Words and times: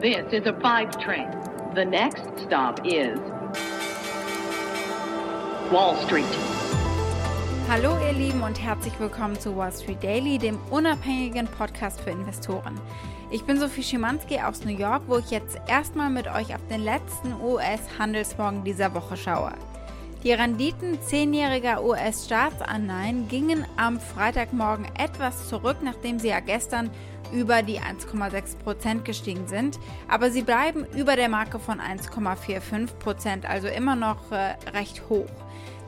This 0.00 0.32
is 0.32 0.46
a 0.46 0.54
five 0.62 0.98
train. 0.98 1.28
The 1.74 1.84
next 1.84 2.22
stop 2.46 2.80
is 2.86 3.18
Wall 5.70 5.94
Street. 6.06 6.24
Hallo 7.68 7.98
ihr 8.06 8.14
Lieben 8.14 8.42
und 8.42 8.58
herzlich 8.58 8.98
willkommen 8.98 9.38
zu 9.38 9.54
Wall 9.54 9.70
Street 9.70 10.02
Daily, 10.02 10.38
dem 10.38 10.58
unabhängigen 10.70 11.46
Podcast 11.48 12.00
für 12.00 12.08
Investoren. 12.08 12.80
Ich 13.30 13.44
bin 13.44 13.58
Sophie 13.60 13.82
Schimanski 13.82 14.40
aus 14.40 14.64
New 14.64 14.74
York, 14.74 15.02
wo 15.06 15.18
ich 15.18 15.30
jetzt 15.30 15.60
erstmal 15.68 16.08
mit 16.08 16.28
euch 16.28 16.54
auf 16.54 16.66
den 16.70 16.82
letzten 16.82 17.34
US-Handelsmorgen 17.34 18.64
dieser 18.64 18.94
Woche 18.94 19.18
schaue. 19.18 19.52
Die 20.24 20.32
Renditen 20.32 20.98
zehnjähriger 21.02 21.84
US-Staatsanleihen 21.84 23.28
gingen 23.28 23.66
am 23.76 24.00
Freitagmorgen 24.00 24.86
etwas 24.98 25.46
zurück, 25.50 25.76
nachdem 25.82 26.18
sie 26.18 26.28
ja 26.28 26.40
gestern 26.40 26.88
über 27.32 27.62
die 27.62 27.80
1,6 27.80 28.58
Prozent 28.58 29.04
gestiegen 29.04 29.46
sind, 29.46 29.78
aber 30.08 30.30
sie 30.30 30.42
bleiben 30.42 30.86
über 30.96 31.16
der 31.16 31.28
Marke 31.28 31.58
von 31.58 31.80
1,45 31.80 32.94
Prozent, 32.98 33.46
also 33.48 33.68
immer 33.68 33.96
noch 33.96 34.32
äh, 34.32 34.56
recht 34.70 35.08
hoch. 35.08 35.28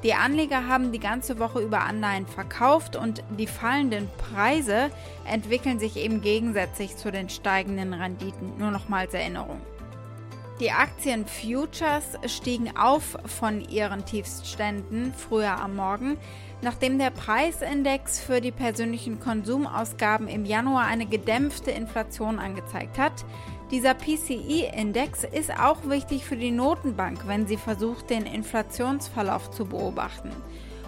Die 0.03 0.15
Anleger 0.15 0.67
haben 0.67 0.91
die 0.91 0.99
ganze 0.99 1.39
Woche 1.39 1.61
über 1.61 1.83
Anleihen 1.83 2.27
verkauft 2.27 2.97
und 2.97 3.23
die 3.39 3.47
fallenden 3.47 4.09
Preise 4.19 4.91
entwickeln 5.25 5.79
sich 5.79 5.97
eben 5.97 6.21
gegensätzlich 6.21 6.97
zu 6.97 7.13
den 7.13 7.29
steigenden 7.29 7.95
Renditen. 7.95 8.59
Nur 8.59 8.73
noch 8.73 8.89
mal 8.89 9.03
als 9.03 9.15
Erinnerung. 9.15 9.61
Die 10.63 10.71
Aktien 10.71 11.27
Futures 11.27 12.05
stiegen 12.27 12.77
auf 12.77 13.19
von 13.27 13.69
ihren 13.69 14.05
Tiefstständen 14.05 15.13
früher 15.13 15.61
am 15.61 15.75
Morgen, 15.75 16.17
nachdem 16.61 17.01
der 17.01 17.11
Preisindex 17.11 18.21
für 18.21 18.41
die 18.41 18.53
persönlichen 18.53 19.19
Konsumausgaben 19.19 20.29
im 20.29 20.45
Januar 20.45 20.85
eine 20.85 21.07
gedämpfte 21.07 21.73
Inflation 21.73 22.39
angezeigt 22.39 22.97
hat. 22.97 23.25
Dieser 23.73 23.95
PCI-Index 23.95 25.25
ist 25.25 25.51
auch 25.51 25.89
wichtig 25.89 26.25
für 26.25 26.37
die 26.37 26.53
Notenbank, 26.53 27.27
wenn 27.27 27.49
sie 27.49 27.57
versucht, 27.57 28.09
den 28.11 28.25
Inflationsverlauf 28.25 29.51
zu 29.51 29.65
beobachten. 29.65 30.31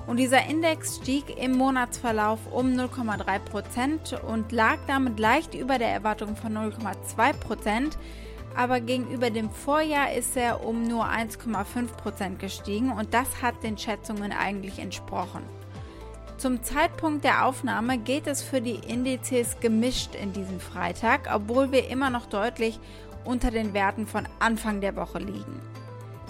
Und 0.06 0.18
dieser 0.18 0.46
Index 0.46 0.98
stieg 1.02 1.36
im 1.36 1.50
Monatsverlauf 1.56 2.38
um 2.52 2.74
0,3 2.74 3.38
Prozent 3.40 4.20
und 4.28 4.52
lag 4.52 4.76
damit 4.86 5.18
leicht 5.18 5.52
über 5.52 5.78
der 5.78 5.88
Erwartung 5.88 6.36
von 6.36 6.52
0,2 6.52 7.32
Prozent. 7.32 7.98
Aber 8.54 8.80
gegenüber 8.80 9.30
dem 9.30 9.50
Vorjahr 9.50 10.12
ist 10.12 10.36
er 10.36 10.64
um 10.64 10.84
nur 10.84 11.06
1,5 11.06 11.88
Prozent 11.96 12.38
gestiegen 12.38 12.92
und 12.92 13.12
das 13.12 13.42
hat 13.42 13.62
den 13.62 13.76
Schätzungen 13.76 14.32
eigentlich 14.32 14.78
entsprochen. 14.78 15.42
Zum 16.36 16.62
Zeitpunkt 16.62 17.24
der 17.24 17.46
Aufnahme 17.46 17.98
geht 17.98 18.26
es 18.26 18.42
für 18.42 18.60
die 18.60 18.80
Indizes 18.86 19.58
gemischt 19.60 20.14
in 20.14 20.32
diesem 20.32 20.60
Freitag, 20.60 21.28
obwohl 21.32 21.72
wir 21.72 21.88
immer 21.88 22.10
noch 22.10 22.26
deutlich 22.26 22.78
unter 23.24 23.50
den 23.50 23.72
Werten 23.72 24.06
von 24.06 24.28
Anfang 24.40 24.80
der 24.80 24.96
Woche 24.96 25.18
liegen. 25.18 25.60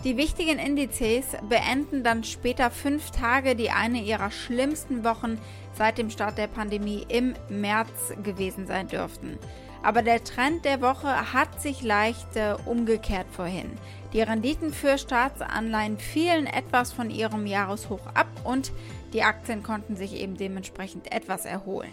Die 0.05 0.19
wichtigen 0.19 0.59
Indizes 0.59 1.25
beenden 1.49 2.05
dann 2.05 2.25
später 2.25 2.71
fünf 2.71 3.11
Tage, 3.11 3.57
die 3.57 3.71
eine 3.71 4.03
ihrer 4.03 4.31
schlimmsten 4.31 5.03
Wochen 5.03 5.39
seit 5.73 5.97
dem 5.97 6.11
Start 6.11 6.37
der 6.37 6.47
Pandemie 6.47 7.07
im 7.09 7.35
März 7.49 8.13
gewesen 8.23 8.67
sein 8.67 8.87
dürften. 8.89 9.39
Aber 9.83 10.03
der 10.03 10.23
Trend 10.23 10.67
der 10.67 10.83
Woche 10.83 11.33
hat 11.33 11.63
sich 11.63 11.83
leicht 11.83 12.37
äh, 12.37 12.55
umgekehrt 12.67 13.27
vorhin. 13.31 13.71
Die 14.13 14.21
Renditen 14.21 14.75
für 14.75 14.99
Staatsanleihen 14.99 15.99
fielen 15.99 16.47
etwas 16.47 16.93
von 16.93 17.11
ihrem 17.11 17.47
Jahreshoch 17.47 18.07
ab 18.13 18.29
und 18.45 18.73
die 19.15 19.23
Aktien 19.23 19.63
konnten 19.63 19.97
sich 19.97 20.21
eben 20.21 20.37
dementsprechend 20.37 21.13
etwas 21.13 21.47
erholen. 21.47 21.93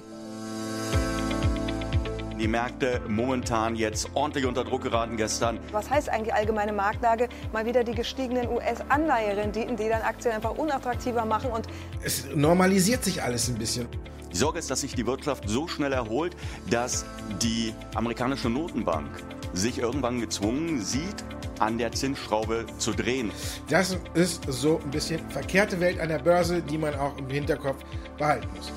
Die 2.41 2.47
Märkte 2.47 2.99
momentan 3.07 3.75
jetzt 3.75 4.09
ordentlich 4.15 4.47
unter 4.47 4.63
Druck 4.63 4.81
geraten 4.81 5.15
gestern. 5.15 5.59
Was 5.71 5.91
heißt 5.91 6.09
eigentlich 6.09 6.33
allgemeine 6.33 6.73
Marktlage? 6.73 7.29
Mal 7.53 7.67
wieder 7.67 7.83
die 7.83 7.93
gestiegenen 7.93 8.49
US-Anleiherenditen, 8.49 9.77
die 9.77 9.87
dann 9.87 10.01
Aktien 10.01 10.33
einfach 10.33 10.57
unattraktiver 10.57 11.23
machen 11.23 11.51
und 11.51 11.67
es 12.03 12.25
normalisiert 12.33 13.03
sich 13.03 13.21
alles 13.21 13.47
ein 13.47 13.59
bisschen. 13.59 13.87
Die 14.33 14.37
Sorge 14.37 14.57
ist, 14.57 14.71
dass 14.71 14.81
sich 14.81 14.95
die 14.95 15.05
Wirtschaft 15.05 15.47
so 15.47 15.67
schnell 15.67 15.93
erholt, 15.93 16.35
dass 16.67 17.05
die 17.43 17.75
amerikanische 17.93 18.49
Notenbank 18.49 19.07
sich 19.53 19.77
irgendwann 19.77 20.19
gezwungen 20.19 20.81
sieht, 20.81 21.23
an 21.59 21.77
der 21.77 21.91
Zinsschraube 21.91 22.65
zu 22.79 22.93
drehen. 22.93 23.29
Das 23.69 23.95
ist 24.15 24.41
so 24.47 24.81
ein 24.83 24.89
bisschen 24.89 25.21
verkehrte 25.29 25.79
Welt 25.79 25.99
an 25.99 26.09
der 26.09 26.17
Börse, 26.17 26.63
die 26.63 26.79
man 26.79 26.95
auch 26.95 27.15
im 27.19 27.29
Hinterkopf 27.29 27.83
behalten 28.17 28.47
muss. 28.55 28.71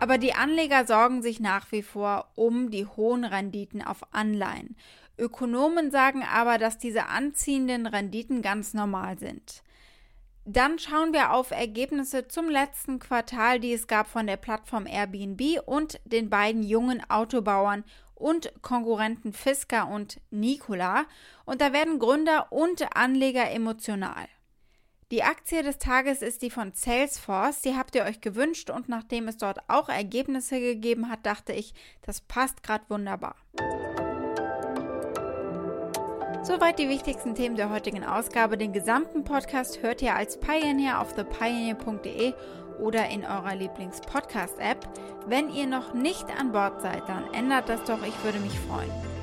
Aber 0.00 0.16
die 0.16 0.32
Anleger 0.32 0.86
sorgen 0.86 1.20
sich 1.20 1.40
nach 1.40 1.70
wie 1.72 1.82
vor 1.82 2.30
um 2.34 2.70
die 2.70 2.86
hohen 2.86 3.24
Renditen 3.24 3.82
auf 3.82 4.02
Anleihen. 4.12 4.74
Ökonomen 5.18 5.90
sagen 5.90 6.22
aber, 6.22 6.56
dass 6.56 6.78
diese 6.78 7.08
anziehenden 7.08 7.86
Renditen 7.86 8.40
ganz 8.40 8.72
normal 8.72 9.18
sind. 9.18 9.62
Dann 10.46 10.78
schauen 10.78 11.12
wir 11.12 11.32
auf 11.32 11.50
Ergebnisse 11.50 12.26
zum 12.26 12.48
letzten 12.48 12.98
Quartal, 12.98 13.60
die 13.60 13.74
es 13.74 13.86
gab 13.86 14.08
von 14.08 14.26
der 14.26 14.38
Plattform 14.38 14.86
Airbnb 14.86 15.60
und 15.66 16.00
den 16.06 16.30
beiden 16.30 16.62
jungen 16.62 17.02
Autobauern 17.10 17.84
und 18.14 18.54
Konkurrenten 18.62 19.34
Fisker 19.34 19.86
und 19.86 20.18
Nikola. 20.30 21.04
Und 21.44 21.60
da 21.60 21.74
werden 21.74 21.98
Gründer 21.98 22.50
und 22.50 22.96
Anleger 22.96 23.50
emotional. 23.50 24.28
Die 25.10 25.24
Aktie 25.24 25.64
des 25.64 25.78
Tages 25.78 26.22
ist 26.22 26.40
die 26.40 26.50
von 26.50 26.70
Salesforce. 26.72 27.62
Die 27.62 27.74
habt 27.74 27.96
ihr 27.96 28.04
euch 28.04 28.20
gewünscht 28.20 28.70
und 28.70 28.88
nachdem 28.88 29.26
es 29.26 29.38
dort 29.38 29.58
auch 29.66 29.88
Ergebnisse 29.88 30.60
gegeben 30.60 31.10
hat, 31.10 31.26
dachte 31.26 31.52
ich, 31.52 31.74
das 32.02 32.20
passt 32.20 32.62
gerade 32.62 32.84
wunderbar. 32.88 33.34
Soweit 36.44 36.78
die 36.78 36.88
wichtigsten 36.88 37.34
Themen 37.34 37.56
der 37.56 37.70
heutigen 37.70 38.04
Ausgabe. 38.04 38.56
Den 38.56 38.72
gesamten 38.72 39.24
Podcast 39.24 39.82
hört 39.82 40.00
ihr 40.00 40.14
als 40.14 40.38
Pioneer 40.38 41.00
auf 41.00 41.12
thepioneer.de 41.12 42.32
oder 42.78 43.08
in 43.08 43.24
eurer 43.24 43.56
Lieblings-Podcast-App. 43.56 44.88
Wenn 45.26 45.50
ihr 45.50 45.66
noch 45.66 45.92
nicht 45.92 46.26
an 46.38 46.52
Bord 46.52 46.80
seid, 46.82 47.08
dann 47.08 47.34
ändert 47.34 47.68
das 47.68 47.82
doch, 47.82 48.06
ich 48.06 48.24
würde 48.24 48.38
mich 48.38 48.56
freuen. 48.60 49.19